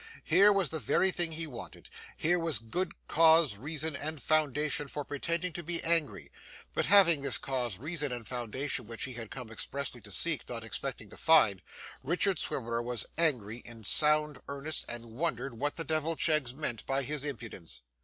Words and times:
Here 0.23 0.51
was 0.51 0.69
the 0.69 0.79
very 0.79 1.11
thing 1.11 1.33
he 1.33 1.45
wanted, 1.45 1.87
here 2.17 2.39
was 2.39 2.57
good 2.57 2.95
cause 3.07 3.55
reason 3.55 3.95
and 3.95 4.19
foundation 4.19 4.87
for 4.87 5.05
pretending 5.05 5.53
to 5.53 5.61
be 5.61 5.79
angry; 5.83 6.31
but 6.73 6.87
having 6.87 7.21
this 7.21 7.37
cause 7.37 7.77
reason 7.77 8.11
and 8.11 8.27
foundation 8.27 8.87
which 8.87 9.03
he 9.03 9.13
had 9.13 9.29
come 9.29 9.51
expressly 9.51 10.01
to 10.01 10.11
seek, 10.11 10.49
not 10.49 10.63
expecting 10.63 11.11
to 11.11 11.17
find, 11.17 11.61
Richard 12.01 12.39
Swiveller 12.39 12.81
was 12.81 13.05
angry 13.15 13.57
in 13.59 13.83
sound 13.83 14.41
earnest, 14.47 14.85
and 14.89 15.05
wondered 15.05 15.59
what 15.59 15.75
the 15.75 15.83
devil 15.83 16.15
Cheggs 16.15 16.51
meant 16.55 16.83
by 16.87 17.03
his 17.03 17.23
impudence. 17.23 17.83